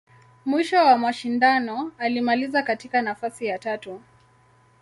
Mwisho 0.45 0.77
wa 0.77 0.97
mashindano, 0.97 1.91
alimaliza 1.97 2.63
katika 2.63 3.01
nafasi 3.01 3.45
ya 3.45 3.59
tatu. 3.59 4.01